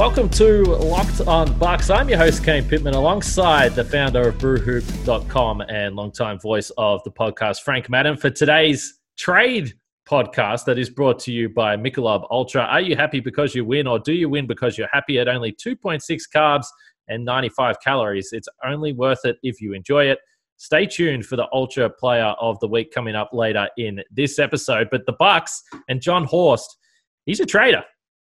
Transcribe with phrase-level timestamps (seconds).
[0.00, 1.90] Welcome to Locked on Bucks.
[1.90, 7.10] I'm your host, Kane Pittman, alongside the founder of brewhoop.com and longtime voice of the
[7.10, 9.74] podcast, Frank Madden, for today's trade
[10.08, 12.62] podcast that is brought to you by Michelob Ultra.
[12.62, 15.52] Are you happy because you win, or do you win because you're happy at only
[15.52, 16.00] 2.6
[16.34, 16.64] carbs
[17.08, 18.30] and 95 calories?
[18.32, 20.18] It's only worth it if you enjoy it.
[20.56, 24.88] Stay tuned for the Ultra Player of the Week coming up later in this episode.
[24.90, 26.78] But the Bucks and Jon Horst,
[27.26, 27.84] he's a trader.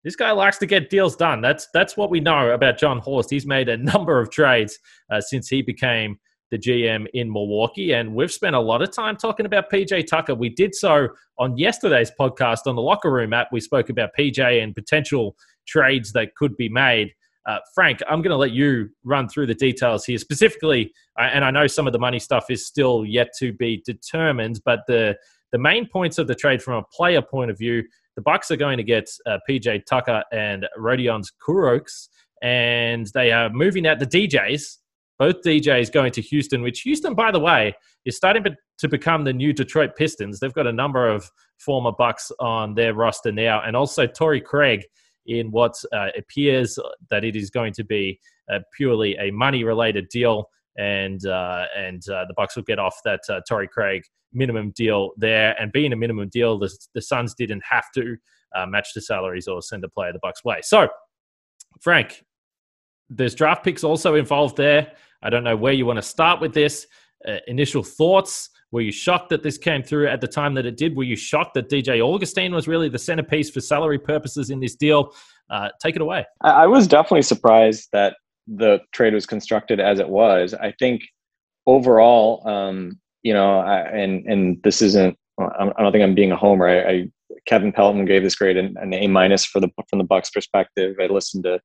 [0.05, 1.41] This guy likes to get deals done.
[1.41, 3.31] That's that's what we know about Jon Horst.
[3.31, 4.79] He's made a number of trades
[5.11, 6.19] uh, since he became
[6.51, 10.35] the GM in Milwaukee, and we've spent a lot of time talking about PJ Tucker.
[10.35, 13.49] We did so on yesterday's podcast on the Locker Room app.
[13.53, 15.37] We spoke about PJ and potential
[15.69, 17.13] trades that could be made.
[17.47, 21.51] Uh, Frank, I'm going to let you run through the details here specifically, and I
[21.51, 25.17] know some of the money stuff is still yet to be determined, but the
[25.53, 27.83] the main points of the trade from a player point of view
[28.21, 32.09] the Bucks are going to get uh, PJ Tucker and Rodions Kurucs,
[32.43, 34.77] and they are moving out the DJs.
[35.19, 38.45] Both DJs going to Houston, which Houston, by the way, is starting
[38.79, 40.39] to become the new Detroit Pistons.
[40.39, 44.85] They've got a number of former Bucks on their roster now, and also Torrey Craig
[45.27, 48.21] in what uh, appears that it is going to be
[48.53, 53.21] uh, purely a money-related deal and uh, and uh, the Bucks will get off that
[53.29, 55.61] uh, Torrey Craig minimum deal there.
[55.61, 58.17] And being a minimum deal, the, the Suns didn't have to
[58.55, 60.61] uh, match the salaries or send a player the Bucks' way.
[60.63, 60.89] So,
[61.81, 62.25] Frank,
[63.09, 64.93] there's draft picks also involved there.
[65.23, 66.87] I don't know where you want to start with this.
[67.27, 68.51] Uh, initial thoughts.
[68.73, 70.97] Were you shocked that this came through at the time that it did?
[70.97, 74.77] Were you shocked that DJ Augustin was really the centerpiece for salary purposes in this
[74.77, 75.13] deal?
[75.51, 76.25] Uh, take it away.
[76.43, 78.15] I was definitely surprised that
[78.57, 80.55] the trade was constructed as it was.
[80.55, 81.03] I think
[81.67, 85.17] overall, um, you know, I, and and this isn't.
[85.39, 86.69] I don't think I'm being a homer.
[86.69, 87.09] I, I
[87.47, 90.97] Kevin Pelton gave this grade an, an A minus for the from the Bucks perspective.
[91.01, 91.61] I listened to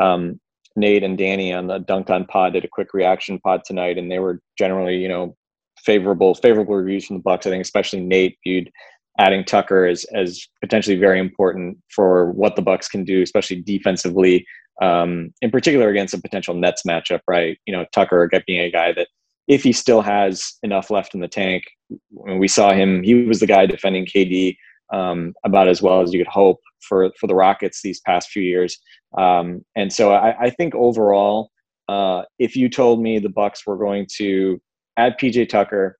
[0.00, 0.40] um,
[0.76, 4.10] Nate and Danny on the Dunked On Pod did a quick reaction pod tonight, and
[4.10, 5.34] they were generally, you know,
[5.78, 7.46] favorable favorable reviews from the Bucks.
[7.46, 8.70] I think especially Nate viewed
[9.18, 14.46] adding Tucker as as potentially very important for what the Bucks can do, especially defensively,
[14.82, 17.20] um, in particular against a potential Nets matchup.
[17.28, 19.08] Right, you know, Tucker being a guy that
[19.48, 21.64] if he still has enough left in the tank.
[22.10, 24.56] We saw him, he was the guy defending KD
[24.92, 28.42] um, about as well as you could hope for for the Rockets these past few
[28.42, 28.78] years.
[29.16, 31.50] Um, and so I, I think overall,
[31.88, 34.60] uh, if you told me the Bucks were going to
[34.96, 35.98] add PJ Tucker,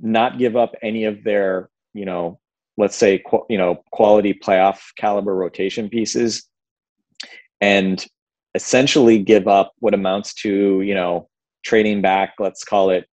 [0.00, 2.38] not give up any of their, you know,
[2.76, 6.44] let's say, you know, quality playoff caliber rotation pieces,
[7.60, 8.06] and
[8.54, 11.28] essentially give up what amounts to, you know,
[11.62, 13.06] trading back, let's call it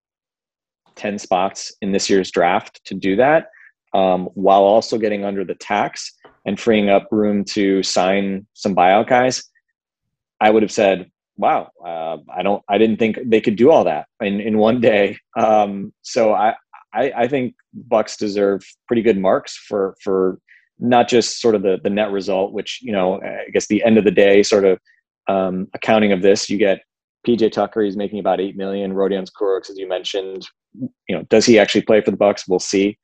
[0.95, 3.47] 10 spots in this year's draft to do that,
[3.93, 6.13] um, while also getting under the tax
[6.45, 9.43] and freeing up room to sign some buyout guys,
[10.39, 13.83] I would have said, wow, uh, I don't, I didn't think they could do all
[13.83, 15.17] that in, in one day.
[15.37, 16.55] Um, so I,
[16.95, 20.39] I, I think Bucks deserve pretty good marks for, for
[20.79, 23.97] not just sort of the, the net result, which, you know, I guess the end
[23.97, 24.79] of the day sort of
[25.27, 26.81] um, accounting of this, you get
[27.27, 28.93] PJ Tucker, he's making about eight million.
[28.93, 30.47] Rodions Kurucs, as you mentioned,
[30.79, 32.47] you know, does he actually play for the Bucks?
[32.47, 32.97] We'll see.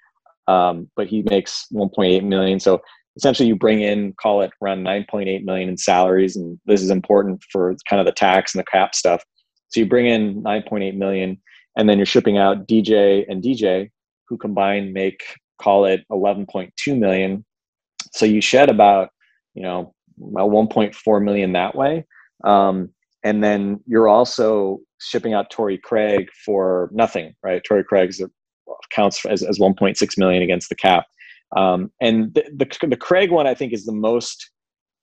[0.48, 2.60] Um, but he makes 1.8 million.
[2.60, 2.82] So
[3.16, 7.44] essentially, you bring in, call it around 9.8 million in salaries, and this is important
[7.52, 9.24] for kind of the tax and the cap stuff.
[9.70, 11.42] So you bring in 9.8 million,
[11.78, 13.90] and then you're shipping out DJ and DJ,
[14.28, 15.24] who combined make
[15.62, 17.46] call it 11.2 million.
[18.14, 19.10] So you shed about,
[19.54, 22.06] you know, about 1.4 million that way.
[22.44, 22.90] Um,
[23.24, 27.62] and then you're also shipping out Torrey Craig for nothing, right?
[27.64, 28.12] Torrey Craig
[28.90, 31.06] counts as, as 1.6 million against the cap.
[31.56, 34.50] Um, and the, the, the, Craig one, I think, is the most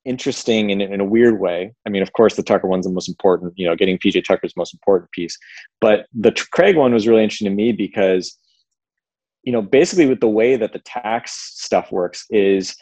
[0.08, 1.72] interesting in, in a weird way.
[1.86, 4.56] I mean, of course, the Tucker one's the most important, you know, getting PJ Tucker's
[4.56, 5.36] most important piece.
[5.80, 8.36] But the Craig one was really interesting to me because,
[9.42, 12.74] you know, basically with the way that the tax stuff works is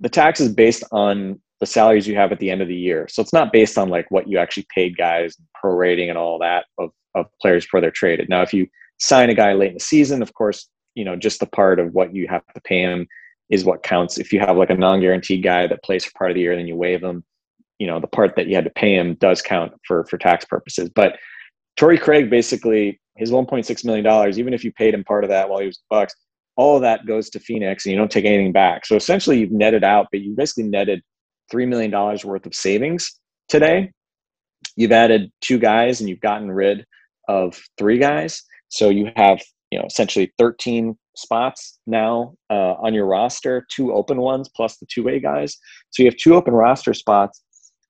[0.00, 3.06] the tax is based on the salaries you have at the end of the year.
[3.08, 6.66] So it's not based on like what you actually paid guys, prorating and all that
[6.78, 8.28] of, of players before they're traded.
[8.28, 8.66] Now, if you
[8.98, 11.94] sign a guy late in the season, of course, you know, just the part of
[11.94, 13.06] what you have to pay him
[13.54, 14.18] is what counts.
[14.18, 16.66] If you have like a non-guaranteed guy that plays for part of the year, then
[16.66, 17.24] you waive him.
[17.78, 20.44] You know, the part that you had to pay him does count for for tax
[20.44, 20.90] purposes.
[20.94, 21.18] But
[21.76, 25.48] Torrey Craig basically his 1.6 million dollars, even if you paid him part of that
[25.48, 26.14] while he was Bucks,
[26.56, 28.86] all of that goes to Phoenix and you don't take anything back.
[28.86, 31.02] So essentially you've netted out, but you basically netted
[31.50, 33.18] three million dollars worth of savings
[33.48, 33.90] today.
[34.76, 36.84] You've added two guys and you've gotten rid
[37.28, 38.42] of three guys.
[38.68, 39.40] So you have,
[39.70, 44.86] you know, essentially 13 spots now uh, on your roster, two open ones plus the
[44.86, 45.56] two-way guys.
[45.90, 47.42] So you have two open roster spots,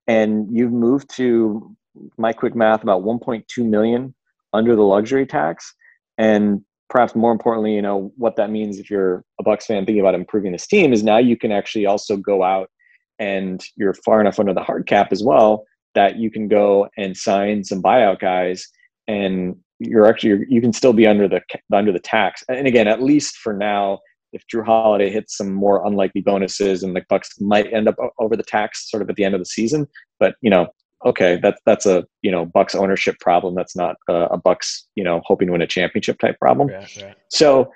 [0.06, 1.74] and you've moved to
[2.18, 4.14] my quick math about 1.2 million
[4.52, 5.74] under the luxury tax,
[6.18, 10.00] and perhaps more importantly, you know what that means if you're a Bucks fan thinking
[10.00, 12.70] about improving this team is now you can actually also go out
[13.18, 17.16] and you're far enough under the hard cap as well that you can go and
[17.16, 18.68] sign some buyout guys
[19.06, 21.40] and you're actually you can still be under the
[21.72, 22.42] under the tax.
[22.48, 23.98] And again, at least for now,
[24.32, 28.36] if Jrue Holiday hits some more unlikely bonuses and the Bucks might end up over
[28.36, 29.86] the tax sort of at the end of the season,
[30.18, 30.68] but you know,
[31.06, 33.54] okay, that's that's a you know Bucks ownership problem.
[33.54, 36.68] That's not a, a Bucks you know hoping to win a championship type problem.
[36.68, 37.16] Right, right.
[37.30, 37.70] So.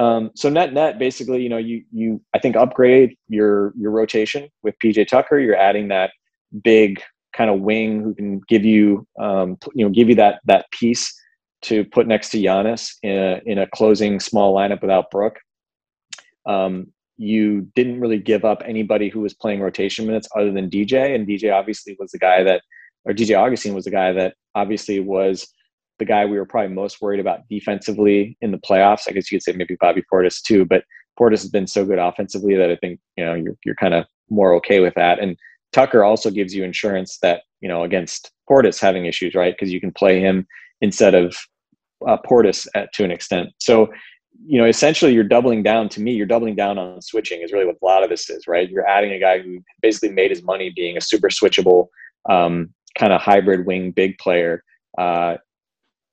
[0.00, 4.48] Um, so net net, basically, you know, you you I think upgrade your your rotation
[4.64, 5.38] with PJ Tucker.
[5.38, 6.10] You're adding that
[6.64, 7.00] big
[7.32, 11.14] kind of wing who can give you um, you know give you that that piece
[11.64, 15.38] to put next to Giannis in a, in a closing small lineup without Brook.
[16.46, 21.14] Um, you didn't really give up anybody who was playing rotation minutes other than DJ,
[21.14, 22.62] and DJ obviously was the guy that,
[23.04, 25.46] or DJ Augustin was the guy that obviously was
[25.98, 29.02] the guy we were probably most worried about defensively in the playoffs.
[29.08, 30.84] I guess you could say maybe Bobby Portis too, but
[31.18, 34.04] Portis has been so good offensively that I think you know you're you're kind of
[34.28, 35.20] more okay with that.
[35.20, 35.36] And
[35.72, 39.54] Tucker also gives you insurance that you know against Portis having issues, right?
[39.54, 40.46] Because you can play him
[40.80, 41.36] instead of
[42.06, 43.50] uh, Portis at, to an extent.
[43.58, 43.88] So,
[44.46, 47.66] you know, essentially you're doubling down to me, you're doubling down on switching is really
[47.66, 48.68] what a lot of this is, right?
[48.68, 51.88] You're adding a guy who basically made his money being a super switchable
[52.28, 54.62] um, kind of hybrid wing big player.
[54.98, 55.36] Uh,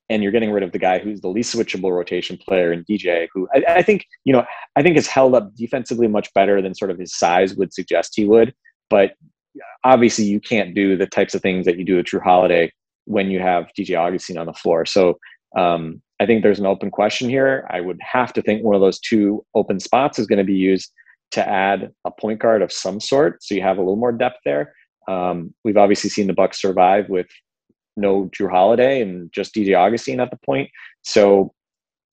[0.10, 3.28] and you're getting rid of the guy who's the least switchable rotation player in DJ,
[3.34, 4.46] who I, I, think, you know,
[4.76, 8.14] I think has held up defensively much better than sort of his size would suggest
[8.16, 8.54] he would.
[8.90, 9.14] But
[9.84, 12.72] obviously you can't do the types of things that you do with Jrue Holiday
[13.06, 14.86] when you have DJ Augustin on the floor.
[14.86, 15.18] So
[15.58, 17.68] um, I think there's an open question here.
[17.70, 20.54] I would have to think one of those two open spots is going to be
[20.54, 20.92] used
[21.32, 24.40] to add a point guard of some sort, so you have a little more depth
[24.46, 24.74] there.
[25.08, 27.28] Um, we've obviously seen the Bucks survive with
[27.98, 30.70] no Jrue Holiday and just DJ Augustin at the point.
[31.02, 31.54] So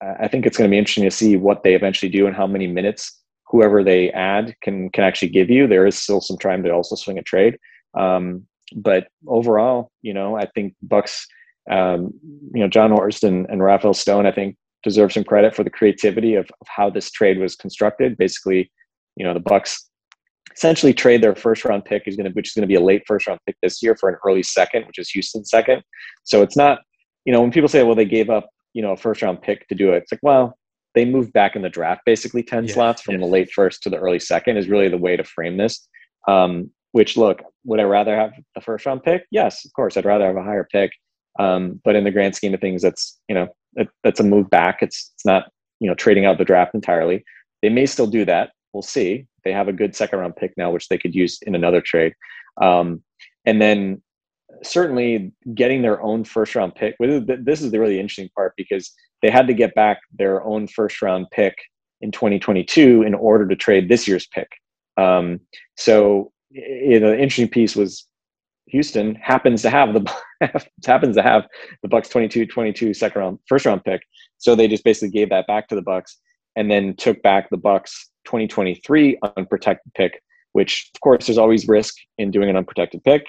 [0.01, 2.47] I think it's going to be interesting to see what they eventually do and how
[2.47, 5.67] many minutes whoever they add can can actually give you.
[5.67, 7.57] There is still some time to also swing a trade,
[7.97, 11.27] um, but overall, you know, I think Bucks
[11.69, 12.13] um,
[12.53, 15.69] you know, Jon Horst and, and Rafael Stone, I think, deserve some credit for the
[15.69, 18.17] creativity of, of how this trade was constructed.
[18.17, 18.71] Basically,
[19.15, 19.89] you know, the Bucks
[20.55, 22.81] essentially trade their first round pick is going to, which is going to be a
[22.81, 25.83] late first round pick this year for an early second, which is Houston's second.
[26.23, 26.79] So it's not,
[27.25, 29.67] you know, when people say, well, they gave up, you know, a first round pick
[29.67, 30.57] to do it, it's like, well,
[30.95, 33.21] they moved back in the draft basically 10 yeah, slots from yeah.
[33.21, 35.87] the late first to the early second is really the way to frame this.
[36.27, 39.23] Um, which look, would I rather have the first round pick?
[39.31, 40.91] Yes, of course, I'd rather have a higher pick.
[41.39, 44.49] Um, but in the grand scheme of things, that's you know it, that's a move
[44.49, 44.79] back.
[44.81, 45.49] It's it's not
[45.79, 47.23] you know trading out the draft entirely.
[47.61, 48.51] They may still do that.
[48.73, 49.25] We'll see.
[49.43, 52.13] They have a good second round pick now, which they could use in another trade.
[52.61, 53.01] Um,
[53.45, 54.01] and then
[54.63, 56.95] certainly getting their own first round pick.
[56.99, 58.91] This is the really interesting part because
[59.21, 61.55] they had to get back their own first round pick
[62.01, 64.49] in 2022 in order to trade this year's pick.
[64.97, 65.39] Um,
[65.77, 68.05] so you know, the interesting piece was
[68.69, 70.13] Houston happens to have the
[70.85, 71.47] happens to have
[71.81, 74.01] the Bucks 22 22 second round first round pick.
[74.37, 76.17] So they just basically gave that back to the Bucks
[76.55, 80.21] and then took back the Bucks 2023 unprotected pick,
[80.53, 83.27] which of course there's always risk in doing an unprotected pick.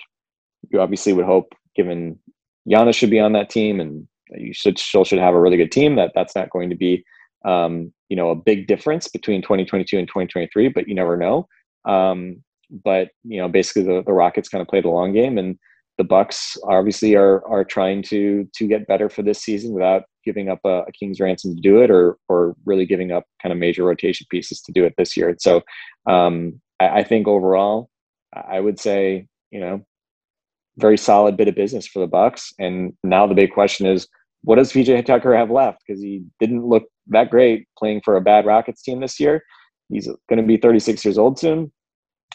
[0.71, 2.19] You obviously would hope given
[2.69, 5.73] Giannis should be on that team and you should still should have a really good
[5.73, 7.05] team that that's not going to be
[7.45, 11.49] um, you know a big difference between 2022 and 2023, but you never know.
[11.85, 15.59] Um, but you know, basically the, the Rockets kind of play the long game, and
[15.99, 20.49] the Bucks obviously are are trying to to get better for this season without giving
[20.49, 23.59] up a, a, king's ransom to do it, or or really giving up kind of
[23.59, 25.35] major rotation pieces to do it this year.
[25.39, 25.63] so
[26.07, 27.91] um, I, I think overall,
[28.35, 29.85] I would say you know
[30.79, 32.53] very solid bit of business for the Bucks.
[32.59, 34.09] And now the big question is,
[34.43, 35.83] what does PJ Tucker have left?
[35.87, 39.43] Because he didn't look that great playing for a bad Rockets team this year.
[39.91, 41.71] He's going to be 36 years old soon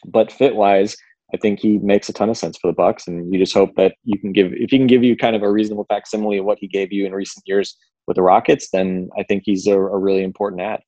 [0.05, 0.95] but fit wise,
[1.33, 3.75] I think he makes a ton of sense for the Bucks, and you just hope
[3.75, 6.45] that you can give if he can give you kind of a reasonable facsimile of
[6.45, 9.79] what he gave you in recent years with the Rockets, then I think he's a,
[9.79, 10.81] a really important add.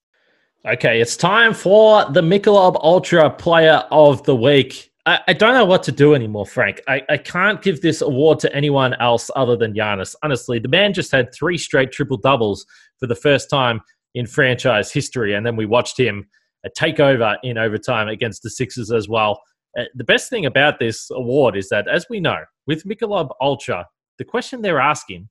[0.66, 4.92] Okay, it's time for the Michelob Ultra Player of the Week.
[5.06, 6.82] I, don't know what to do anymore, Frank.
[6.90, 10.16] I, I can't give this award to anyone else other than Giannis.
[10.22, 12.66] Honestly, the man just had three straight triple doubles
[13.00, 13.80] for the first time
[14.16, 16.28] in franchise history, and then we watched him
[16.66, 19.42] uh, takeover in overtime against the Sixers as well.
[19.78, 23.86] Uh, the best thing about this award is that, as we know, with Michelob Ultra,
[24.18, 25.30] the question they're asking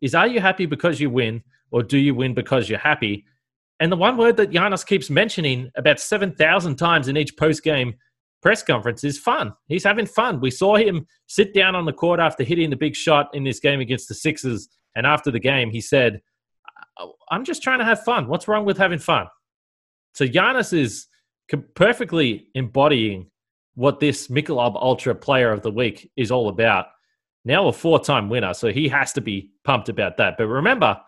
[0.00, 3.24] is Are you happy because you win, or do you win because you're happy?
[3.78, 7.94] And the one word that Giannis keeps mentioning about 7,000 times in each post game
[8.42, 9.52] press conference is fun.
[9.66, 10.40] He's having fun.
[10.40, 13.60] We saw him sit down on the court after hitting the big shot in this
[13.60, 14.68] game against the Sixers.
[14.94, 16.22] And after the game, he said,
[17.30, 18.28] I'm just trying to have fun.
[18.28, 19.26] What's wrong with having fun?
[20.16, 21.08] So Giannis is
[21.74, 23.30] perfectly embodying
[23.74, 26.86] what this Michelob Ultra Player of the Week is all about.
[27.44, 30.38] Now a four-time winner, so he has to be pumped about that.
[30.38, 30.98] But remember,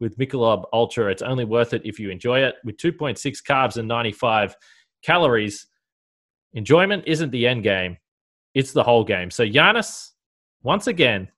[0.00, 2.56] with Michelob Ultra, it's only worth it if you enjoy it.
[2.64, 4.56] With 2.6 carbs and 95
[5.04, 5.68] calories,
[6.54, 7.96] enjoyment isn't the end game;
[8.54, 9.30] it's the whole game.
[9.30, 10.10] So Giannis,
[10.64, 11.28] once again,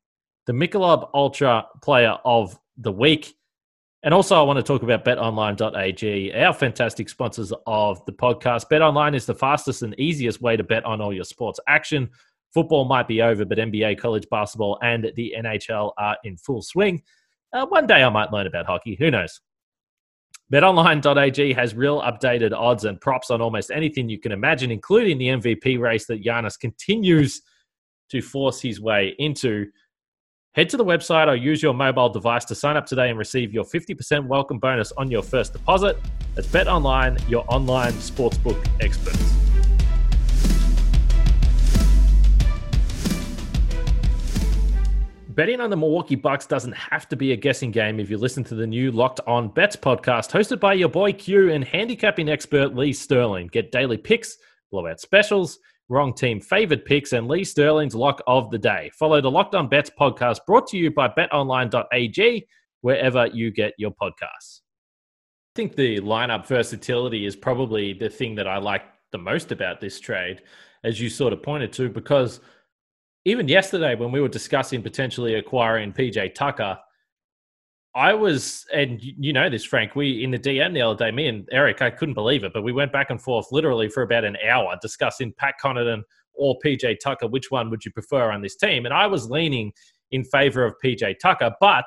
[0.47, 3.35] the Michelob Ultra Player of the Week.
[4.05, 8.67] And also, I want to talk about betonline.ag, our fantastic sponsors of the podcast.
[8.71, 12.09] BetOnline is the fastest and easiest way to bet on all your sports action.
[12.55, 17.03] Football might be over, but NBA, college basketball, and the NHL are in full swing.
[17.53, 18.95] Uh, one day I might learn about hockey.
[19.01, 19.41] Who knows?
[20.53, 25.29] BetOnline.ag has real updated odds and props on almost anything you can imagine, including the
[25.29, 27.43] MVP race that Giannis continues
[28.11, 29.67] to force his way into.
[30.59, 33.55] Head to the website or use your mobile device to sign up today and receive
[33.55, 35.97] your 50% welcome bonus on your first deposit.
[36.35, 39.37] That's Bet Online, your online sportsbook experts.
[45.29, 48.43] Betting on the Milwaukee Bucks doesn't have to be a guessing game if you listen
[48.43, 52.75] to the new Locked On Bets podcast hosted by your boy Q and handicapping expert
[52.75, 53.47] Lee Sterling.
[53.47, 54.39] Get daily picks,
[54.73, 58.91] blowout specials, wrong team favored picks, and Lee Sterling's lock of the day.
[58.99, 62.47] Follow the Locked On Bets podcast brought to you by betonline.ag
[62.81, 64.61] wherever you get your podcasts.
[64.61, 69.81] I think the lineup versatility is probably the thing that I like the most about
[69.81, 70.43] this trade,
[70.85, 72.41] as you sort of pointed to, because
[73.25, 76.79] even yesterday when we were discussing potentially acquiring PJ Tucker,
[77.95, 79.97] I was, and you know this, Frank.
[79.97, 82.63] We in the DM the other day, me and Eric, I couldn't believe it, but
[82.63, 86.03] we went back and forth literally for about an hour discussing Pat Connaughton
[86.35, 87.27] or PJ Tucker.
[87.27, 88.85] Which one would you prefer on this team?
[88.85, 89.73] And I was leaning
[90.11, 91.87] in favor of PJ Tucker, but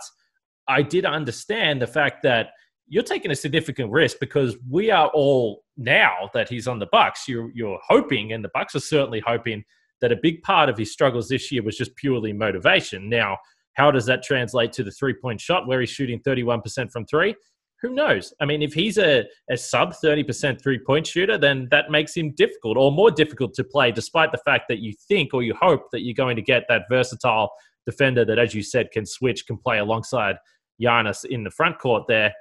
[0.67, 2.49] I did understand the fact that
[2.87, 7.27] you're taking a significant risk because we are all now that he's on the Bucks.
[7.27, 9.63] You're you're hoping, and the Bucks are certainly hoping
[10.01, 13.07] that a big part of his struggles this year was just purely motivation.
[13.07, 13.37] Now
[13.73, 17.35] how does that translate to the three point shot where he's shooting 31% from three?
[17.81, 18.31] Who knows?
[18.39, 22.31] I mean, if he's a, a sub 30% three point shooter, then that makes him
[22.35, 25.89] difficult or more difficult to play, despite the fact that you think or you hope
[25.91, 27.49] that you're going to get that versatile
[27.87, 30.35] defender that, as you said, can switch, can play alongside
[30.81, 32.33] Giannis in the front court there.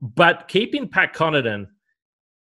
[0.00, 1.66] But keeping Pat Connaughton,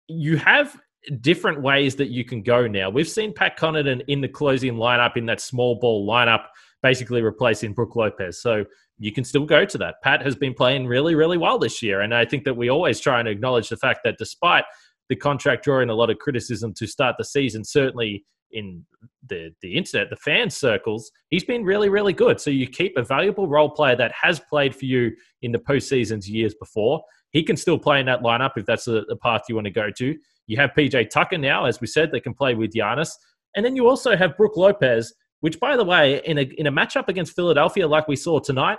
[0.09, 0.77] you have
[1.21, 2.91] different ways that you can go now.
[2.91, 6.47] We've seen Pat Connaughton in the closing lineup in that small ball lineup
[6.83, 8.41] basically replacing Brook Lopez.
[8.41, 8.65] So
[8.99, 9.97] you can still go to that.
[10.03, 12.01] Pat has been playing really, really well this year.
[12.01, 14.65] And I think that we always try and acknowledge the fact that despite
[15.09, 18.85] the contract drawing a lot of criticism to start the season, certainly in
[19.29, 22.41] the the internet, the fan circles, he's been really, really good.
[22.41, 26.27] So you keep a valuable role player that has played for you in the postseasons
[26.27, 27.03] years before.
[27.33, 29.91] He can still play in that lineup if that's the, path you want to go
[29.91, 30.17] to.
[30.47, 33.11] You have PJ Tucker now, as we said, that can play with Giannis.
[33.57, 35.13] And then you also have Brook Lopez,
[35.47, 38.79] which, by the way, in a, in a matchup against Philadelphia like we saw tonight,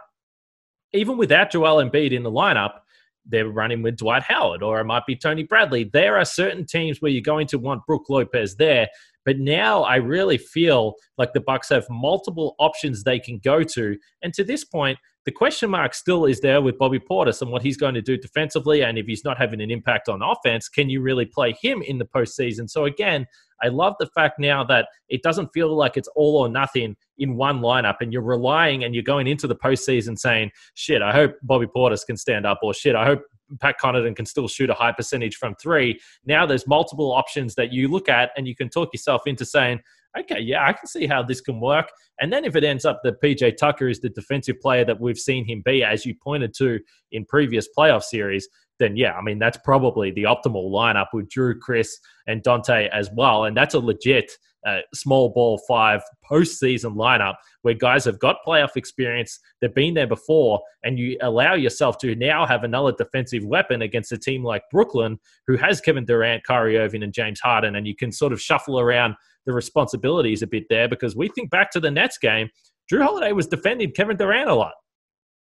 [0.92, 2.80] even without Joel Embiid in the lineup,
[3.26, 5.86] they're running with Dwight Howard or it might be Tony Bradley.
[5.86, 8.90] There are certain teams where you're going to want Brook Lopez there.
[9.28, 13.98] But now I really feel like the Bucks have multiple options they can go to.
[14.24, 17.62] And to this point, the question mark still is there with Bobby Portis and what
[17.62, 18.84] he's going to do defensively.
[18.84, 21.98] And if he's not having an impact on offense, can you really play him in
[21.98, 22.70] the postseason?
[22.70, 23.26] So again,
[23.62, 27.36] I love the fact now that it doesn't feel like it's all or nothing in
[27.36, 31.36] one lineup and you're relying and you're going into the postseason saying, shit, I hope
[31.44, 33.24] Bobby Portis can stand up or shit, I hope
[33.60, 36.00] Pat Connaughton can still shoot a high percentage from three.
[36.26, 39.80] Now there's multiple options that you look at and you can talk yourself into saying,
[40.20, 41.90] okay, yeah, I can see how this can work.
[42.20, 45.18] And then if it ends up that PJ Tucker is the defensive player that we've
[45.18, 46.80] seen him be, as you pointed to
[47.12, 48.48] in previous playoff series,
[48.80, 53.10] then yeah, I mean, that's probably the optimal lineup with Jrue, Chris, and Donte as
[53.14, 53.46] well.
[53.46, 54.32] And that's a legit
[54.66, 60.08] uh, small ball five postseason lineup where guys have got playoff experience, they've been there
[60.08, 64.64] before, and you allow yourself to now have another defensive weapon against a team like
[64.72, 68.42] Brooklyn, who has Kevin Durant, Kyrie Irving, and James Harden, and you can sort of
[68.42, 72.50] shuffle around the responsibilities a bit there because we think back to the Nets game.
[72.92, 74.74] Jrue Holiday was defending Kevin Durant a lot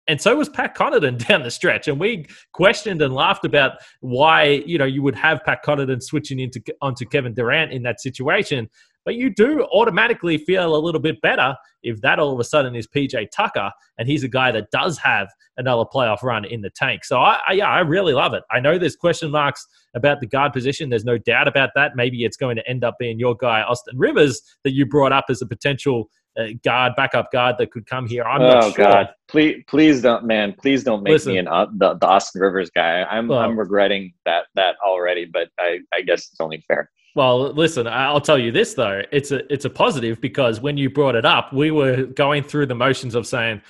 [0.10, 1.88] and so was Pat Connaughton down the stretch.
[1.88, 6.40] And we questioned and laughed about why you know you would have Pat Connaughton switching
[6.40, 8.68] into onto Kevin Durant in that situation.
[9.10, 12.76] But you do automatically feel a little bit better if that all of a sudden
[12.76, 16.70] is PJ Tucker and he's a guy that does have another playoff run in the
[16.70, 17.04] tank.
[17.04, 18.44] So I, I, yeah, I really love it.
[18.52, 20.92] I know there's question marks about the guard position.
[20.92, 21.96] There's no doubt about that.
[21.96, 25.26] Maybe it's going to end up being your guy Austin Rivers that you brought up
[25.30, 28.26] as a potential uh, guard, backup guard that could come here.
[28.26, 28.86] I'm oh sure.
[28.86, 32.42] God, please, please don't, man, please don't make Listen, me an uh, the, the, Austin
[32.42, 33.06] Rivers guy.
[33.06, 36.92] I'm well, I'm regretting that that already, but I I guess it's only fair.
[37.20, 39.02] Well, listen, I'll tell you this though.
[39.12, 42.68] It's a it's a positive because when you brought it up, we were going through
[42.68, 43.62] the motions of saying,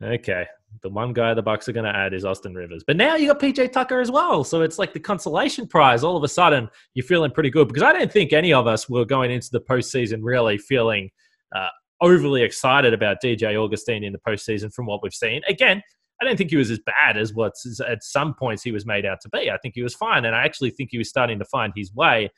[0.00, 0.46] okay,
[0.82, 2.84] the one guy the Bucks are going to add is Austin Rivers.
[2.86, 6.04] But now you got PJ Tucker as well, so it's like the consolation prize.
[6.04, 8.88] All of a sudden, you're feeling pretty good because I don't think any of us
[8.88, 11.10] were going into the postseason really feeling
[11.56, 15.42] uh, overly excited about DJ Augustin in the postseason from what we've seen.
[15.48, 15.82] Again,
[16.20, 17.54] I don't think he was as bad as what
[17.84, 19.50] at some points he was made out to be.
[19.50, 21.92] I think he was fine, and I actually think he was starting to find his
[21.92, 22.30] way.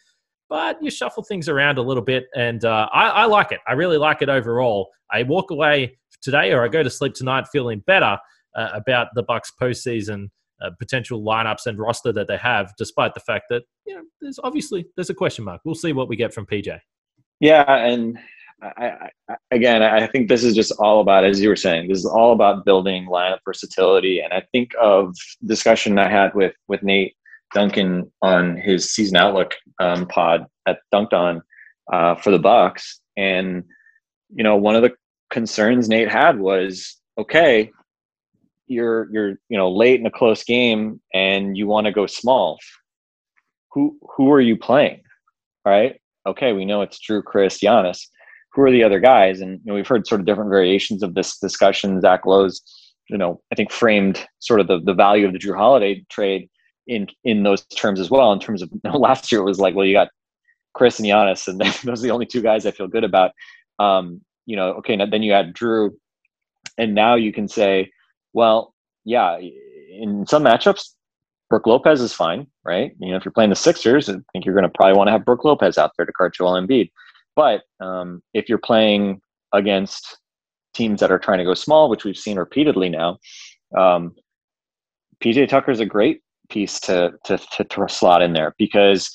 [0.48, 3.60] But you shuffle things around a little bit, and uh, I, I like it.
[3.66, 4.90] I really like it overall.
[5.10, 8.18] I walk away today, or I go to sleep tonight feeling better
[8.54, 10.28] uh, about the Bucks postseason
[10.62, 14.38] uh, potential lineups and roster that they have, despite the fact that you know there's
[14.42, 15.60] obviously there's a question mark.
[15.64, 16.78] We'll see what we get from PJ.
[17.40, 18.18] Yeah, and
[18.62, 21.98] I, I, again, I think this is just all about, as you were saying, this
[21.98, 24.20] is all about building lineup versatility.
[24.20, 27.14] And I think of discussion I had with with Nate
[27.52, 31.42] Duncan on his season outlook um, pod at Dunked On
[31.92, 33.64] uh, for the Bucks, and
[34.34, 34.92] you know, one of the
[35.30, 37.70] concerns Nate had was, okay,
[38.66, 42.58] you're you're you know late in a close game and you want to go small.
[43.72, 45.02] Who who are you playing?
[45.64, 46.00] Right?
[46.26, 48.06] Okay, we know it's Jrue, Chris, Giannis
[48.54, 49.40] who are the other guys?
[49.40, 52.00] And you know, we've heard sort of different variations of this discussion.
[52.00, 52.62] Zach Lowe's,
[53.10, 56.48] you know, I think framed sort of the, the value of the Jrue Holiday trade
[56.86, 58.32] in in those terms as well.
[58.32, 60.08] In terms of last year, it was like, well, you got
[60.74, 63.32] Chris and Giannis, and those are the only two guys I feel good about.
[63.78, 65.90] Um, you know, okay, now, then you had Jrue,
[66.78, 67.90] and now you can say,
[68.32, 70.90] well, yeah, in some matchups,
[71.50, 72.92] Brook Lopez is fine, right?
[72.98, 75.12] You know, if you're playing the Sixers, I think you're going to probably want to
[75.12, 76.90] have Brook Lopez out there to guard Joel Embiid.
[77.36, 79.20] But um, if you're playing
[79.52, 80.18] against
[80.74, 83.18] teams that are trying to go small, which we've seen repeatedly now,
[83.76, 84.14] um,
[85.22, 89.10] PJ Tucker is a great piece to, to, to, to slot in there because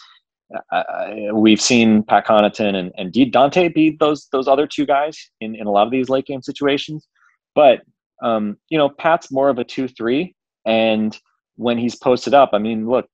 [0.71, 5.29] uh, uh, we've seen Pat Connaughton and, and Donte be those those other two guys
[5.41, 7.07] in, in a lot of these late game situations.
[7.53, 7.81] But
[8.23, 11.15] um, you know, Pat's more of a two three, and
[11.55, 13.07] when he's posted up, I mean, look,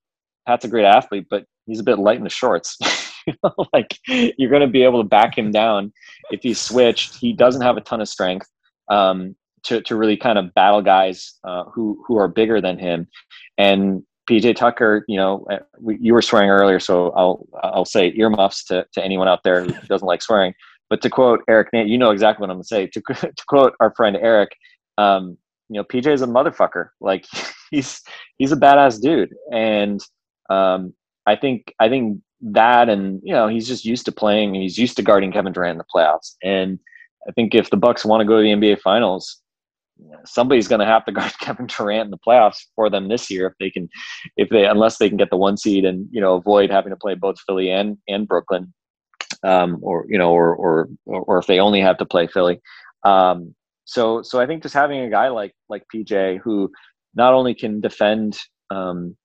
[0.48, 2.78] Pat's a great athlete, but he's a bit light in the shorts.
[3.74, 5.92] like you're going to be able to back him down
[6.32, 7.16] if he's switched.
[7.16, 8.48] He doesn't have a ton of strength
[8.90, 13.08] um, to to really kind of battle guys uh, who who are bigger than him.
[13.58, 18.14] And PJ Tucker, you know, uh, we, you were swearing earlier, so I'll I'll say
[18.16, 20.54] earmuffs to to anyone out there who doesn't like swearing.
[20.90, 22.88] But to quote Eric, you know exactly what I'm going to say.
[23.36, 24.52] To quote our friend Eric,
[24.98, 25.38] um,
[25.70, 26.90] you know, PJ is a motherfucker.
[27.02, 27.26] Like
[27.72, 28.02] he's
[28.38, 30.00] he's a badass dude, and
[30.50, 30.94] um,
[31.26, 34.78] I think I think that and you know he's just used to playing and he's
[34.78, 36.78] used to guarding Kevin Durant in the playoffs and
[37.28, 39.42] I think if the Bucks want to go to the NBA finals
[40.26, 43.48] somebody's going to have to guard Kevin Durant in the playoffs for them this year
[43.48, 43.90] if they can
[44.38, 46.98] if they unless they can get the one seed and you know avoid having to
[46.98, 48.74] play both Philly and and Brooklyn
[49.44, 52.62] um, or you know or or or if they only have to play Philly
[53.04, 53.56] um,
[53.86, 56.72] so so I think just having a guy like like PJ who
[57.14, 58.38] not only can defend
[58.70, 59.16] um,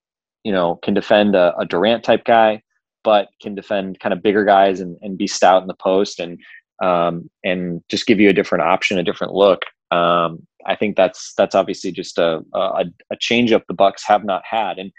[0.44, 2.62] you know can defend a, a Durant type guy
[3.02, 6.38] but can defend kind of bigger guys and, and be stout in the post and
[6.82, 9.62] um, and just give you a different option, a different look.
[9.90, 14.24] Um, I think that's that's obviously just a, a, a change up the Bucks have
[14.24, 14.92] not had, and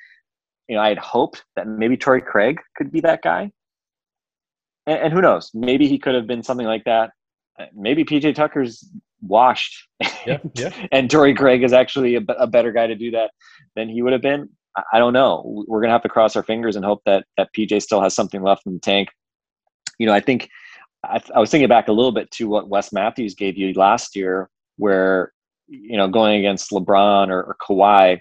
[0.68, 3.52] you know I had hoped that maybe Torrey Craig could be that guy,
[4.86, 7.12] and, and who knows, maybe he could have been something like that.
[7.74, 8.86] Maybe PJ Tucker's
[9.22, 9.88] washed,
[10.28, 10.72] yeah, yeah.
[10.92, 13.32] and Torrey Craig is actually a, a better guy to do that
[13.78, 14.50] than he would have been.
[14.94, 15.64] I don't know.
[15.68, 18.44] We're gonna have to cross our fingers and hope that that PJ still has something
[18.44, 19.08] left in the tank.
[20.00, 20.50] You know, I think
[21.06, 24.18] I, I was thinking back a little bit to what Wes Matthews gave you last
[24.18, 25.32] year, where
[25.72, 28.20] you know going against LeBron or, or Kawhi.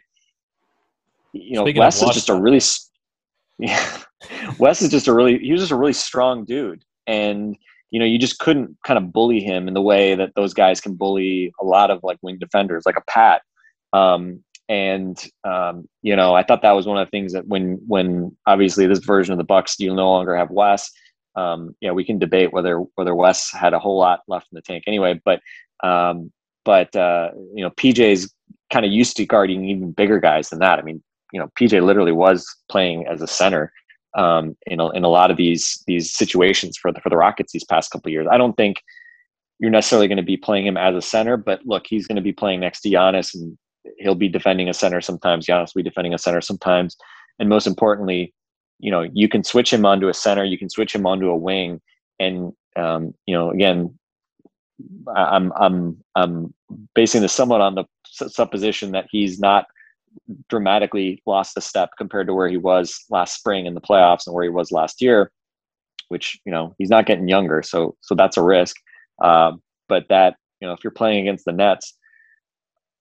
[1.33, 2.61] You know, Speaking Wes is just a really
[3.59, 3.99] yeah.
[4.59, 7.57] Wes is just a really he was just a really strong dude, and
[7.91, 10.81] you know, you just couldn't kind of bully him in the way that those guys
[10.81, 13.43] can bully a lot of like wing defenders, like a Pat.
[13.93, 17.81] Um, and um, you know, I thought that was one of the things that when
[17.87, 20.91] when obviously this version of the Bucks, you no longer have Wes.
[21.35, 24.63] Um, know, we can debate whether whether Wes had a whole lot left in the
[24.63, 25.41] tank anyway, but
[25.83, 26.33] um,
[26.71, 28.33] but uh, you know, PJ's
[28.73, 30.79] kind of used to guarding even bigger guys than that.
[30.79, 31.03] I mean,
[31.33, 33.73] you know, PJ literally was playing as a center
[34.17, 37.53] um, in a, in a lot of these these situations for the for the Rockets
[37.53, 38.29] these past couple years.
[38.31, 38.85] I don't think
[39.59, 42.23] you're necessarily going to be playing him as a center, but look, he's going to
[42.23, 43.59] be playing next to Giannis, and
[43.99, 45.47] he'll be defending a center sometimes.
[45.47, 46.97] Giannis will be defending a center sometimes,
[47.41, 48.33] and most importantly,
[48.79, 51.37] you know, you can switch him onto a center, you can switch him onto a
[51.37, 51.81] wing,
[52.21, 53.99] and um, you know, again,
[55.15, 56.55] I'm I'm I'm
[56.95, 59.67] basing this somewhat on the supposition that he's not
[60.49, 64.35] dramatically lost a step compared to where he was last spring in the playoffs and
[64.35, 65.31] where he was last year
[66.11, 68.77] which you know he's not getting younger so so that's a risk.
[69.23, 69.53] Uh,
[69.89, 71.97] but that you know if you're playing against the nets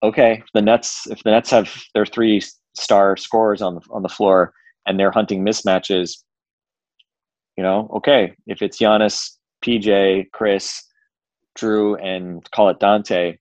[0.03, 2.41] okay the nets if the nets have their three
[2.75, 4.53] star scorers on the on the floor
[4.85, 6.23] and they're hunting mismatches
[7.57, 9.31] you know okay if it's Giannis
[9.63, 10.83] PJ Chris
[11.59, 13.37] Jrue and call it Donte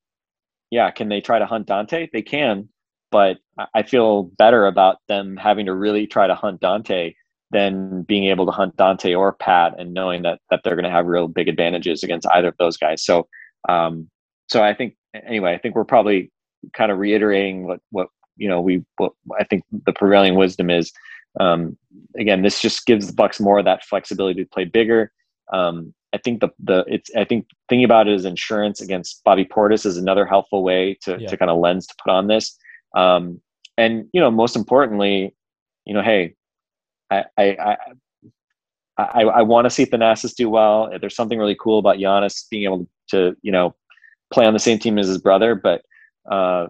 [0.70, 2.68] yeah can they try to hunt Donte they can
[3.10, 3.38] but
[3.74, 7.14] I feel better about them having to really try to hunt Donte
[7.50, 10.90] than being able to hunt Donte or Pat and knowing that that they're going to
[10.90, 13.02] have real big advantages against either of those guys.
[13.04, 13.26] So,
[13.68, 14.08] um,
[14.48, 16.30] so I think anyway, I think we're probably
[16.74, 20.92] kind of reiterating what what you know we what I think the prevailing wisdom is.
[21.40, 21.76] Um,
[22.18, 25.12] again, this just gives the Bucks more of that flexibility to play bigger.
[25.52, 29.44] Um, I think the the it's I think thinking about it as insurance against Bobby
[29.44, 31.28] Portis is another helpful way to yeah.
[31.28, 32.56] to kind of lens to put on this.
[32.96, 33.40] Um,
[33.76, 35.34] and you know, most importantly,
[35.84, 36.34] you know, hey,
[37.10, 37.76] I I I,
[38.98, 40.90] I, I want to see Thanasis do well.
[41.00, 43.74] There's something really cool about Giannis being able to you know
[44.32, 45.82] play on the same team as his brother, but
[46.30, 46.68] uh,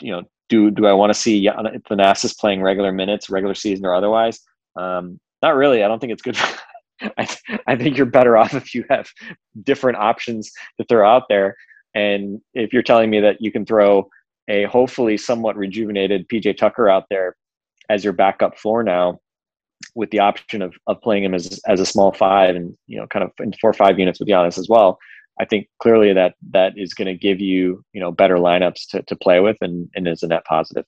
[0.00, 3.94] you know, do do I want to see Thanasis playing regular minutes, regular season or
[3.94, 4.40] otherwise?
[4.76, 5.82] Um, not really.
[5.82, 6.36] I don't think it's good.
[7.18, 7.28] I,
[7.66, 9.08] I think you're better off if you have
[9.62, 11.56] different options to throw out there.
[11.94, 14.08] And if you're telling me that you can throw
[14.48, 17.36] a hopefully somewhat rejuvenated PJ Tucker out there
[17.88, 19.18] as your backup floor now
[19.94, 23.06] with the option of, of playing him as, as a small five and, you know,
[23.06, 24.98] kind of in four or five units with Giannis as well.
[25.38, 29.02] I think clearly that that is going to give you, you know, better lineups to,
[29.02, 30.84] to play with and, and is a net positive.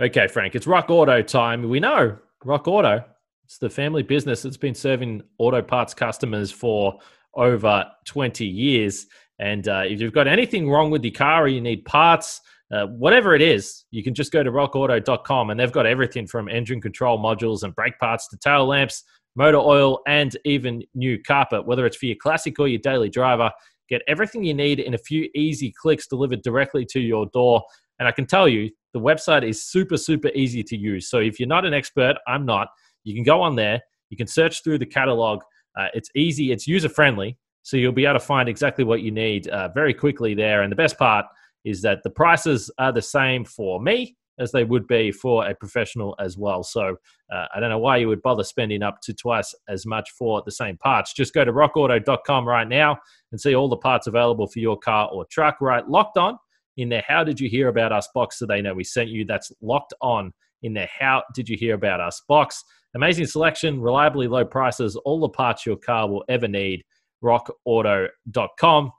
[0.00, 1.68] Okay, Frank, it's RockAuto time.
[1.68, 3.04] We know RockAuto.
[3.52, 6.98] It's the family business that's been serving auto parts customers for
[7.34, 9.04] over 20 years.
[9.40, 12.40] And uh, if you've got anything wrong with your car or you need parts,
[12.72, 16.48] uh, whatever it is, you can just go to rockauto.com and they've got everything from
[16.48, 19.04] engine control modules and brake parts to tail lamps,
[19.36, 21.66] motor oil, and even new carpet.
[21.66, 23.50] Whether it's for your classic or your daily driver,
[23.86, 27.62] get everything you need in a few easy clicks delivered directly to your door.
[27.98, 31.10] And I can tell you, the website is super, super easy to use.
[31.10, 32.68] So if you're not an expert, I'm not,
[33.04, 35.42] you can go on there, you can search through the catalog.
[35.78, 37.38] Uh, it's easy, it's user friendly.
[37.62, 40.62] So you'll be able to find exactly what you need uh, very quickly there.
[40.62, 41.26] And the best part,
[41.64, 45.54] is that the prices are the same for me as they would be for a
[45.54, 46.62] professional as well.
[46.62, 46.96] So
[47.32, 50.42] uh, I don't know why you would bother spending up to twice as much for
[50.44, 51.12] the same parts.
[51.12, 52.96] Just go to rockauto.com right now
[53.30, 55.60] and see all the parts available for your car or truck.
[55.60, 56.38] Right, locked on
[56.76, 57.04] in there.
[57.06, 59.24] How did you hear about us box so they know we sent you?
[59.24, 60.88] That's locked on in there.
[60.98, 62.64] How did you hear about us box?
[62.94, 66.84] Amazing selection, reliably low prices, all the parts your car will ever need.
[67.24, 68.92] rockauto.com.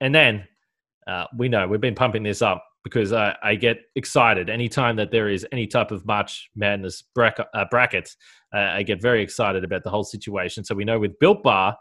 [0.00, 0.46] And then
[1.06, 5.10] uh, we know we've been pumping this up because I, I, get excited anytime that
[5.10, 8.16] there is any type of March Madness bracket, uh, brackets.
[8.54, 10.64] Uh, I get very excited about the whole situation.
[10.64, 11.76] So we know with Built Bar,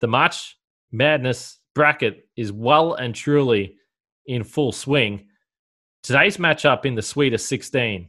[0.00, 0.58] the March
[0.92, 3.76] Madness bracket is well and truly
[4.26, 5.26] in full swing.
[6.02, 8.08] Today's matchup in the Sweet of 16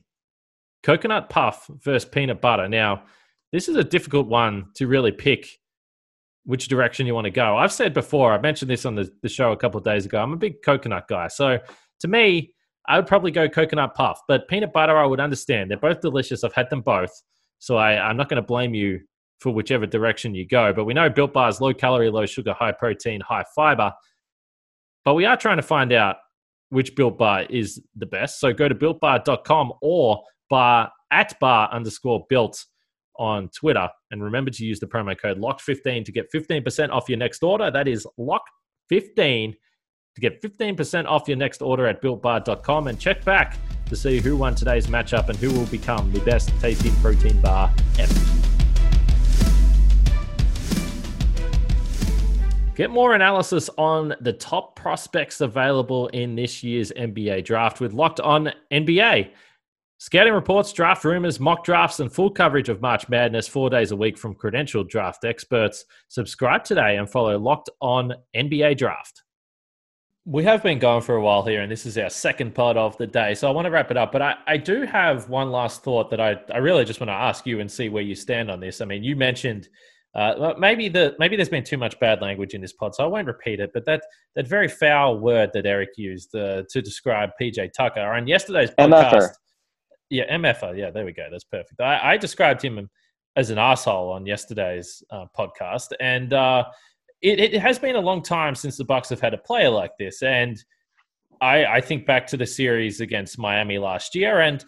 [0.83, 2.67] coconut puff versus peanut butter.
[2.67, 3.03] Now,
[3.51, 5.47] this is a difficult one to really pick
[6.45, 7.57] which direction you want to go.
[7.57, 10.21] I've said before, I mentioned this on the, the show a couple of days ago.
[10.21, 11.27] I'm a big coconut guy.
[11.27, 11.59] So
[11.99, 12.53] to me,
[12.87, 15.69] I would probably go coconut puff, but peanut butter, I would understand.
[15.69, 16.43] They're both delicious.
[16.43, 17.11] I've had them both.
[17.59, 18.99] So I, I'm not going to blame you
[19.39, 20.73] for whichever direction you go.
[20.73, 23.93] But we know Built Bar is low calorie, low sugar, high protein, high fiber.
[25.05, 26.17] But we are trying to find out
[26.69, 28.39] which Built Bar is the best.
[28.39, 32.65] So go to builtbar.com or bar at bar underscore built
[33.17, 33.89] on Twitter.
[34.11, 37.69] And remember to use the promo code LOCK15 to get 15% off your next order.
[37.69, 39.55] That is LOCK15
[40.15, 42.87] to get 15% off your next order at builtbar.com.
[42.87, 43.57] And check back
[43.87, 47.71] to see who won today's matchup and who will become the best tasting protein bar
[47.97, 48.13] ever.
[52.75, 58.21] Get more analysis on the top prospects available in this year's NBA draft with Locked
[58.21, 59.31] On NBA.
[60.01, 63.97] Scouting reports, draft rumors, mock drafts, and full coverage of March Madness four days a
[63.97, 65.83] week from credentialed draft experts.
[66.07, 69.23] Subscribe today and follow Locked On NBA Draft.
[70.23, 72.95] We have been going for a while here, and this is our second part of
[72.95, 73.33] the day.
[73.33, 76.09] So I want to wrap it up, but I, I do have one last thought
[76.11, 78.61] that I, I really just want to ask you and see where you stand on
[78.61, 78.79] this.
[78.79, 79.67] I mean, you mentioned
[80.15, 83.07] uh, maybe the maybe there's been too much bad language in this pod, so I
[83.07, 83.71] won't repeat it.
[83.73, 84.01] But that
[84.37, 89.11] that very foul word that Eric used uh, to describe PJ Tucker on yesterday's podcast,
[89.11, 89.29] MFR.
[90.09, 91.79] Yeah, MFR, yeah, there we go, that's perfect.
[91.81, 92.89] I, I described him
[93.35, 96.65] as an asshole on yesterday's uh, podcast, and uh,
[97.21, 99.91] it, it has been a long time since the Bucks have had a player like
[99.99, 100.61] this, and
[101.41, 104.63] I, I think back to the series against Miami last year, and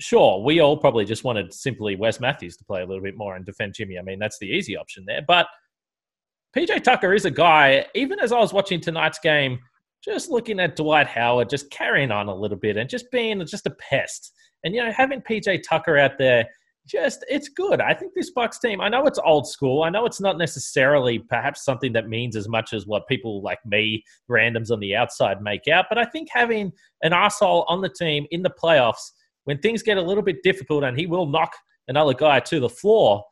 [0.00, 3.36] sure, we all probably just wanted simply Wes Matthews to play a little bit more
[3.36, 3.98] and defend Jimmy.
[3.98, 5.22] I mean, that's the easy option there.
[5.26, 5.46] But
[6.56, 9.58] PJ Tucker is a guy, even as I was watching tonight's game,
[10.04, 13.66] just looking at Dwight Howard, just carrying on a little bit and just being just
[13.66, 14.32] a pest.
[14.64, 16.48] And, you know, having PJ Tucker out there,
[16.86, 17.80] just it's good.
[17.80, 19.84] I think this Bucks team, I know it's old school.
[19.84, 23.64] I know it's not necessarily perhaps something that means as much as what people like
[23.64, 25.86] me, randoms on the outside, make out.
[25.88, 26.72] But I think having
[27.02, 29.12] an asshole on the team in the playoffs–
[29.44, 31.54] when things get a little bit difficult and he will knock
[31.88, 33.22] another guy to the floor,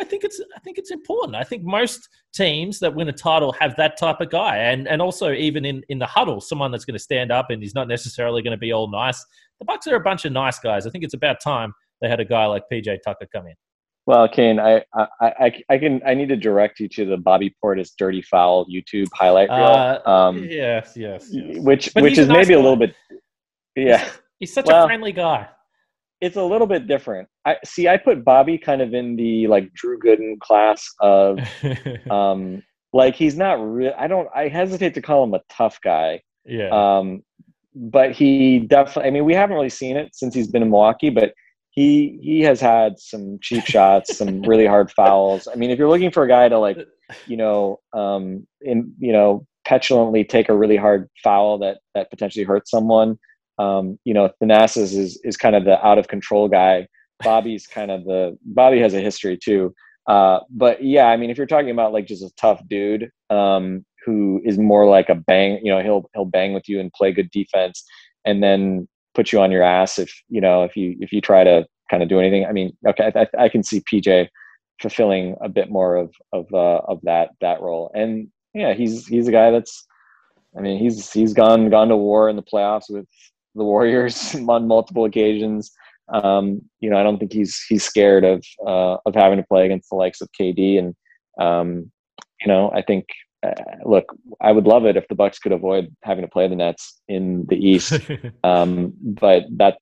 [0.00, 1.36] I think it's I think it's important.
[1.36, 5.00] I think most teams that win a title have that type of guy, and and
[5.00, 7.88] also even in in the huddle, someone that's going to stand up and he's not
[7.88, 9.24] necessarily going to be all nice.
[9.60, 10.86] The Bucks are a bunch of nice guys.
[10.86, 13.54] I think it's about time they had a guy like PJ Tucker come in.
[14.04, 17.54] Well, Kane, I, I, I, I can I need to direct you to the Bobby
[17.62, 19.58] Portis dirty foul YouTube highlight reel.
[19.58, 22.94] Uh, um, yes, yes, yes, Which but which is maybe a little bit.
[23.76, 24.08] Yeah,
[24.42, 25.48] He's such well, a friendly guy.
[26.22, 27.28] It's a little bit different.
[27.44, 27.88] I see.
[27.88, 31.40] I put Bobby kind of in the like Drew Gooden class of,
[32.10, 33.92] um, like he's not real.
[33.98, 34.28] I don't.
[34.34, 36.22] I hesitate to call him a tough guy.
[36.44, 36.68] Yeah.
[36.70, 37.24] Um,
[37.74, 39.08] but he definitely.
[39.08, 41.34] I mean, we haven't really seen it since he's been in Milwaukee, but
[41.72, 45.48] he he has had some cheap shots, some really hard fouls.
[45.50, 46.78] I mean, if you're looking for a guy to like,
[47.26, 52.44] you know, um, in you know, petulantly take a really hard foul that that potentially
[52.44, 53.18] hurts someone,
[53.58, 56.86] um, you know, Thanasis is is kind of the out of control guy.
[57.22, 59.74] Bobby's kind of the Bobby has a history too.
[60.06, 63.84] Uh, but yeah, I mean, if you're talking about like just a tough dude um,
[64.04, 67.12] who is more like a bang, you know, he'll he'll bang with you and play
[67.12, 67.84] good defense,
[68.24, 71.44] and then put you on your ass if you know if you if you try
[71.44, 72.46] to kind of do anything.
[72.46, 74.28] I mean, okay, I, I can see PJ
[74.80, 79.28] fulfilling a bit more of of uh, of that that role, and yeah, he's he's
[79.28, 79.86] a guy that's.
[80.54, 83.06] I mean, he's he's gone gone to war in the playoffs with
[83.54, 85.70] the Warriors on multiple occasions.
[86.12, 89.64] Um, you know, I don't think he's he's scared of uh, of having to play
[89.64, 90.94] against the likes of KD, and
[91.40, 91.90] um,
[92.40, 93.06] you know, I think.
[93.44, 94.04] Uh, look,
[94.40, 97.44] I would love it if the Bucks could avoid having to play the Nets in
[97.48, 97.98] the East,
[98.44, 99.78] um, but that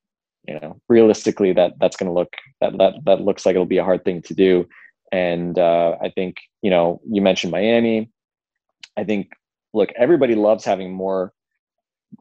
[0.48, 3.78] you know, realistically, that that's going to look that that that looks like it'll be
[3.78, 4.66] a hard thing to do.
[5.12, 8.10] And uh, I think you know, you mentioned Miami.
[8.96, 9.30] I think
[9.74, 11.32] look, everybody loves having more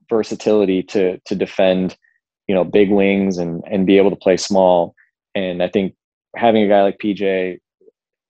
[0.09, 1.97] versatility to to defend,
[2.47, 4.95] you know, big wings and and be able to play small.
[5.35, 5.95] And I think
[6.35, 7.59] having a guy like PJ,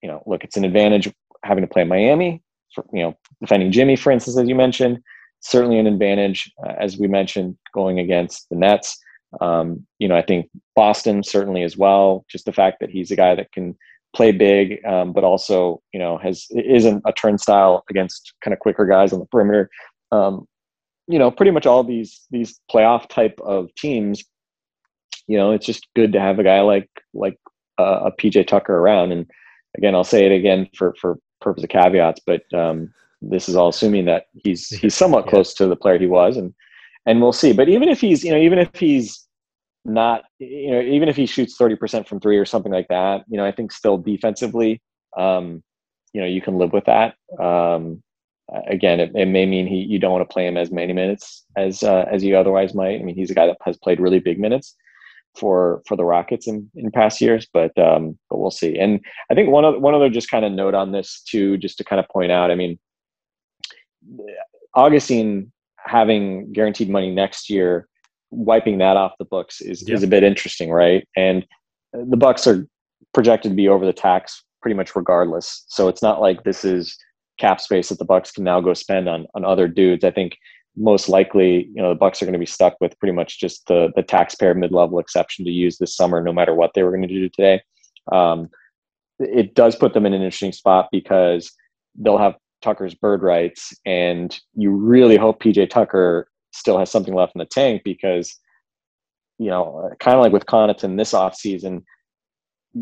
[0.02, 1.12] you know, look, it's an advantage
[1.44, 2.42] having to play Miami,
[2.74, 5.00] for, you know, defending Jimmy, for instance, as you mentioned.
[5.42, 9.00] Certainly an advantage, uh, as we mentioned, going against the Nets.
[9.40, 12.26] Um, you know, I think Boston certainly as well.
[12.30, 13.78] Just the fact that he's a guy that can
[14.16, 18.86] play big, um, but also you know has isn't a turnstile against kind of quicker
[18.86, 19.70] guys on the perimeter.
[20.12, 20.48] Um,
[21.10, 24.24] you know, pretty much all these these playoff type of teams,
[25.28, 27.38] you know, it's just good to have a guy like like
[27.80, 29.12] uh, a PJ Tucker around.
[29.12, 29.30] And
[29.76, 33.70] again, I'll say it again for for purpose of caveats, but um, this is all
[33.70, 35.32] assuming that he's he's somewhat yeah.
[35.32, 36.54] close to the player he was, and
[37.08, 37.54] and we'll see.
[37.54, 39.28] But even if he's you know even if he's
[39.86, 43.38] not you know even if he shoots 30% from three or something like that you
[43.38, 44.82] know i think still defensively
[45.18, 45.64] um
[46.14, 48.04] you know you can live with that um
[48.68, 51.46] again, it, it, may mean he you don't want to play him as many minutes
[51.58, 53.00] as uh, as you otherwise might.
[53.00, 54.76] I mean, he's a guy that has played really big minutes
[55.38, 58.78] for for the Rockets in, in past years, but um, but we'll see.
[58.78, 59.00] And
[59.32, 61.84] I think one other one other just kind of note on this too, just to
[61.84, 62.52] kind of point out.
[62.52, 62.80] I mean,
[64.76, 67.88] Augustin having guaranteed money next year,
[68.32, 69.96] wiping that off the books is yeah.
[69.96, 71.08] is a bit interesting, right?
[71.16, 71.46] And
[71.94, 72.68] the Bucks are
[73.14, 75.64] projected to be over the tax pretty much regardless.
[75.68, 76.98] So it's not like this is
[77.40, 80.04] cap space that the Bucks can now go spend on on other dudes.
[80.04, 80.38] I think
[80.78, 83.68] most likely, you know, the Bucks are going to be stuck with pretty much just
[83.68, 86.92] the the taxpayer mid level exception to use this summer, no matter what they were
[86.92, 87.62] going to do today.
[88.12, 88.50] Um,
[89.20, 91.52] it does put them in an interesting spot because
[91.96, 97.34] they'll have Tucker's bird rights, and you really hope PJ Tucker still has something left
[97.36, 98.36] in the tank because,
[99.38, 101.84] you know, kind of like with Connaughton this offseason,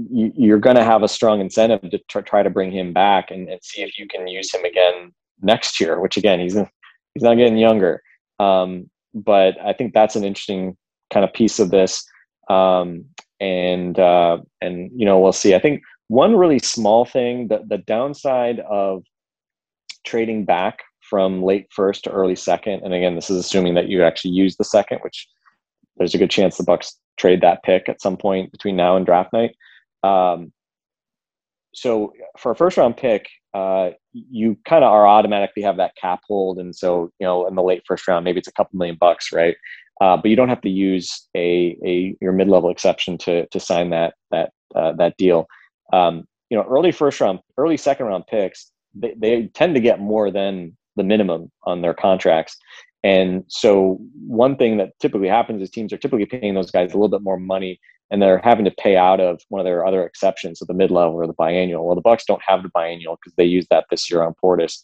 [0.10, 3.32] you, are going to have a strong incentive to tr- try to bring him back
[3.32, 6.00] and, and, see if you can use him again next year.
[6.00, 8.02] Which again, he's he's not getting younger,
[8.40, 10.78] um, but I think that's an interesting
[11.12, 12.06] kind of piece of this.
[12.50, 13.06] Um,
[13.40, 15.56] and uh, and you know, we'll see.
[15.56, 19.04] I think one really small thing, the the downside of
[20.06, 24.04] trading back from late first to early second, and again, this is assuming that you
[24.04, 25.28] actually use the second, which
[25.98, 29.06] there's a good chance the Bucks trade that pick at some point between now and
[29.06, 29.56] draft night.
[30.04, 30.52] Um,
[31.74, 36.22] so for a first round pick, uh, you kind of are automatically have that cap
[36.28, 38.98] hold, and so you know in the late first round, maybe it's a couple million
[39.00, 39.56] bucks, right?
[40.02, 43.60] Uh, but you don't have to use a, a your mid level exception to to
[43.60, 45.48] sign that that uh, that deal.
[45.94, 50.00] Um, you know, early first round, early second round picks, they, they tend to get
[50.00, 52.58] more than the minimum on their contracts.
[53.04, 56.96] And so one thing that typically happens is teams are typically paying those guys a
[56.96, 60.06] little bit more money and they're having to pay out of one of their other
[60.06, 61.84] exceptions of the mid-level or the biannual.
[61.84, 64.82] Well, the Bucks don't have the biannual because they use that this year on Portis.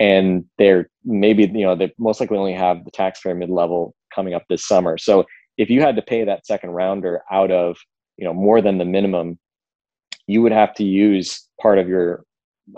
[0.00, 4.44] And they're maybe, you know, they most likely only have the taxpayer mid-level coming up
[4.48, 4.98] this summer.
[4.98, 5.24] So
[5.56, 7.76] if you had to pay that second rounder out of,
[8.16, 9.38] you know, more than the minimum,
[10.26, 12.24] you would have to use part of your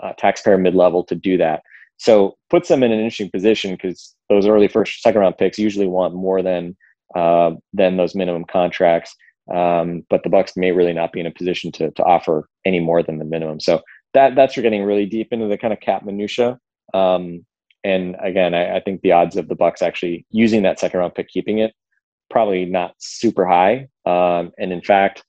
[0.03, 1.63] uh, taxpayer mid-level to do that.
[1.97, 5.87] So puts them in an interesting position because those early first, second round picks usually
[5.87, 6.77] want more than
[7.15, 9.15] uh, than those minimum contracts.
[9.53, 12.79] Um, but the Bucks may really not be in a position to to offer any
[12.79, 13.59] more than the minimum.
[13.59, 13.81] So
[14.13, 16.59] that that's you're getting really deep into the kind of cap minutia.
[16.93, 17.45] Um,
[17.83, 21.15] and again, I, I, think the odds of the Bucks actually using that second round
[21.15, 21.73] pick, keeping it,
[22.29, 23.87] probably not super high.
[24.05, 25.23] Um, and in fact,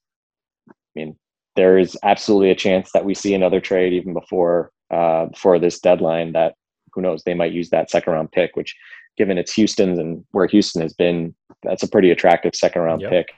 [0.70, 1.16] I mean,
[1.56, 5.80] there is absolutely a chance that we see another trade even before uh, for this
[5.80, 6.32] deadline.
[6.32, 6.54] That
[6.92, 8.74] who knows they might use that second round pick, which
[9.16, 13.10] given it's Houston's and where Houston has been, that's a pretty attractive second round yep.
[13.10, 13.28] pick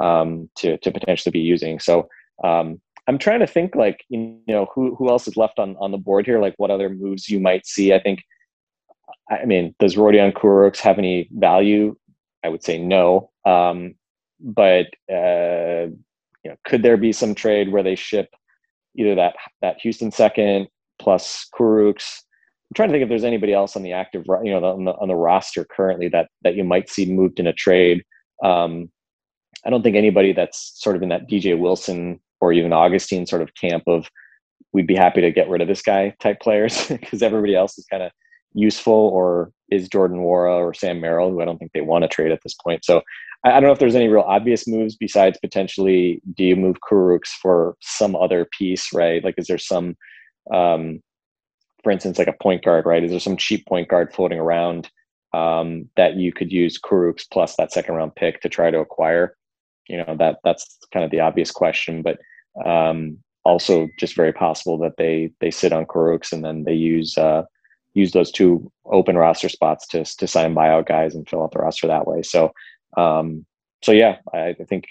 [0.00, 1.78] um, to to potentially be using.
[1.78, 2.08] So
[2.44, 5.92] um, I'm trying to think like you know who who else is left on on
[5.92, 7.92] the board here, like what other moves you might see.
[7.92, 8.22] I think,
[9.30, 11.96] I mean, does Rodion Kurucs have any value?
[12.44, 13.30] I would say no.
[13.44, 13.94] Um,
[14.40, 15.86] but uh,
[16.42, 18.28] you know, could there be some trade where they ship
[18.96, 22.22] either that that Houston second plus Kurucs?
[22.70, 24.92] I'm trying to think if there's anybody else on the active, you know, on the,
[24.92, 28.02] on the roster currently that that you might see moved in a trade.
[28.42, 28.90] Um,
[29.66, 33.42] I don't think anybody that's sort of in that DJ Wilson or even Augustin sort
[33.42, 34.08] of camp of
[34.72, 37.86] we'd be happy to get rid of this guy type players because everybody else is
[37.86, 38.12] kind of
[38.54, 42.08] useful or is Jordan Nwora or Sam Merrill, who I don't think they want to
[42.08, 42.84] trade at this point.
[42.84, 43.02] So
[43.44, 46.76] I, I don't know if there's any real obvious moves besides potentially do you move
[46.88, 49.24] Kurucs for some other piece, right?
[49.24, 49.96] Like is there some
[50.52, 51.00] um,
[51.86, 53.04] for instance, like a point guard, right?
[53.04, 54.90] Is there some cheap point guard floating around
[55.32, 59.36] um, that you could use Kurucs plus that second round pick to try to acquire?
[59.88, 62.18] You know that that's kind of the obvious question but
[62.64, 67.16] um, also just very possible that they they sit on Kurucs and then they use
[67.16, 67.44] uh,
[67.94, 71.60] use those two open roster spots to to sign buyout guys and fill out the
[71.60, 72.22] roster that way.
[72.22, 72.52] So
[72.96, 73.46] um,
[73.82, 74.86] so yeah, I, I, think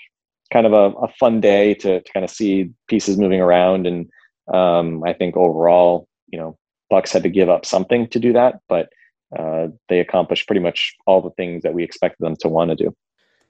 [0.54, 4.08] kind of a, a fun day to, to kind of see pieces moving around and
[4.54, 6.58] um, I think overall, you know,
[6.90, 8.90] Bucks had to give up something to do that, but
[9.38, 12.76] uh, they accomplished pretty much all the things that we expected them to want to
[12.76, 12.96] do.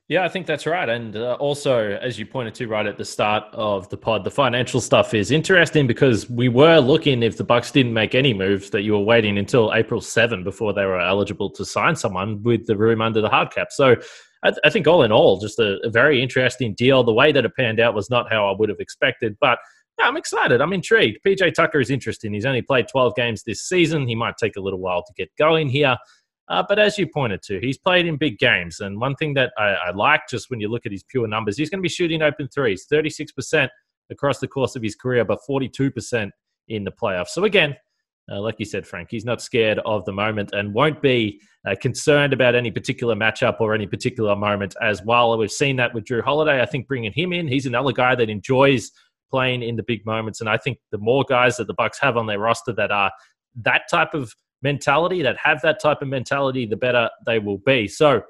[0.08, 0.88] Yeah, I think that's right.
[0.88, 4.30] And uh, also, as you pointed to right at the start of the pod, the
[4.30, 8.70] financial stuff is interesting because we were looking if the Bucks didn't make any moves
[8.70, 12.68] that you were waiting until April 7 before they were eligible to sign someone with
[12.68, 13.70] the room under the hard cap.
[13.72, 13.96] So
[14.44, 17.04] I, th- I think all in all, just a, a, very interesting deal.
[17.04, 19.58] The way that it panned out was not how I would have expected, but
[19.98, 20.62] yeah, I'm excited.
[20.62, 21.18] I'm intrigued.
[21.26, 22.32] PJ Tucker is interesting.
[22.32, 24.08] He's only played 12 games this season.
[24.08, 25.98] He might take a little while to get going here.
[26.48, 28.80] Uh, but as you pointed to, he's played in big games.
[28.80, 31.58] And one thing that I, I like just when you look at his pure numbers,
[31.58, 33.68] he's going to be shooting open threes 36%
[34.12, 36.30] across the course of his career, but 42%
[36.68, 37.30] in the playoffs.
[37.30, 37.76] So, again,
[38.32, 41.76] uh, like you said, Frank, he's not scared of the moment and won't be uh,
[41.80, 45.38] concerned about any particular matchup or any particular moment as well.
[45.38, 46.62] We've seen that with Jrue Holiday.
[46.62, 48.92] I think bringing him in, he's another guy that enjoys
[49.30, 50.42] playing in the big moments.
[50.42, 53.12] And I think the more guys that the Bucks have on their roster that are
[53.64, 54.34] that type of
[54.66, 57.88] mentality, that have that type of mentality, the better they will be.
[57.88, 58.24] So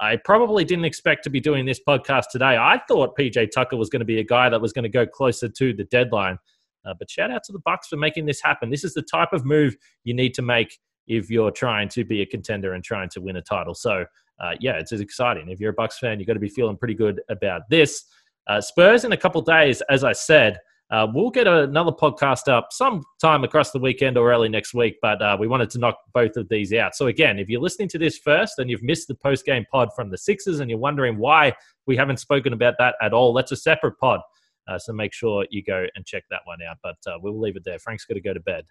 [0.00, 2.56] I probably didn't expect to be doing this podcast today.
[2.56, 5.06] I thought PJ Tucker was going to be a guy that was going to go
[5.06, 6.38] closer to the deadline.
[6.84, 8.70] Uh, but shout out to the Bucks for making this happen.
[8.70, 12.20] This is the type of move you need to make if you're trying to be
[12.20, 13.74] a contender and trying to win a title.
[13.74, 14.04] So
[14.40, 15.48] uh, yeah, it's exciting.
[15.48, 18.04] If you're a Bucks fan, you've got to be feeling pretty good about this.
[18.46, 20.58] Uh, Spurs in a couple days, as I said,
[20.90, 25.20] Uh, we'll get another podcast up sometime across the weekend or early next week, but
[25.20, 26.94] uh, we wanted to knock both of these out.
[26.94, 29.90] So, again, if you're listening to this first and you've missed the post game pod
[29.94, 31.52] from the Sixers and you're wondering why
[31.86, 34.20] we haven't spoken about that at all, that's a separate pod.
[34.66, 36.78] Uh, so make sure you go and check that one out.
[36.82, 37.78] But uh, we'll leave it there.
[37.78, 38.64] Frank's got to go to bed.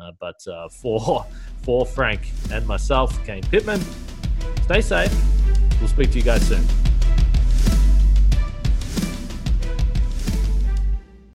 [0.00, 1.26] Uh, but uh, for,
[1.62, 3.80] for Frank and myself, Kane Pittman,
[4.62, 5.14] stay safe.
[5.80, 6.87] We'll speak to you guys soon.